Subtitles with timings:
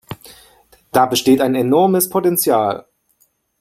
[0.91, 2.87] Da besteht ein enormes Potenzial.